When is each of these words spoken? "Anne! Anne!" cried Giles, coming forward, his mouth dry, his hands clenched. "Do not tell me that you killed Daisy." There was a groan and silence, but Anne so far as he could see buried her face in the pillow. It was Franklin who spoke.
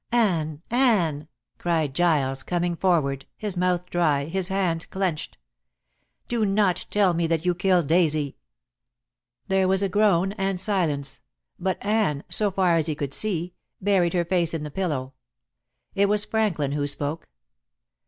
"Anne! 0.11 0.63
Anne!" 0.71 1.27
cried 1.59 1.93
Giles, 1.93 2.41
coming 2.41 2.75
forward, 2.75 3.27
his 3.37 3.55
mouth 3.55 3.85
dry, 3.91 4.25
his 4.25 4.47
hands 4.47 4.87
clenched. 4.87 5.37
"Do 6.27 6.43
not 6.43 6.87
tell 6.89 7.13
me 7.13 7.27
that 7.27 7.45
you 7.45 7.53
killed 7.53 7.85
Daisy." 7.85 8.35
There 9.47 9.67
was 9.67 9.83
a 9.83 9.89
groan 9.89 10.31
and 10.39 10.59
silence, 10.59 11.19
but 11.59 11.77
Anne 11.85 12.23
so 12.29 12.49
far 12.49 12.77
as 12.77 12.87
he 12.87 12.95
could 12.95 13.13
see 13.13 13.53
buried 13.79 14.13
her 14.13 14.25
face 14.25 14.55
in 14.55 14.63
the 14.63 14.71
pillow. 14.71 15.13
It 15.93 16.09
was 16.09 16.25
Franklin 16.25 16.71
who 16.71 16.87
spoke. 16.87 17.29